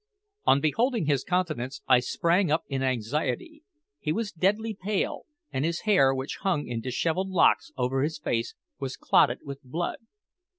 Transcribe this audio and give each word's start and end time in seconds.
On 0.45 0.59
beholding 0.59 1.05
his 1.05 1.23
countenance 1.23 1.83
I 1.87 1.99
sprang 1.99 2.49
up 2.49 2.63
in 2.67 2.81
anxiety. 2.81 3.61
He 3.99 4.11
was 4.11 4.31
deadly 4.31 4.73
pale, 4.73 5.27
and 5.51 5.63
his 5.63 5.81
hair, 5.81 6.11
which 6.11 6.39
hung 6.41 6.65
in 6.67 6.81
dishevelled 6.81 7.29
locks 7.29 7.71
over 7.77 8.01
his 8.01 8.17
face, 8.17 8.55
was 8.79 8.97
clotted 8.97 9.41
with 9.43 9.61
blood. 9.61 9.99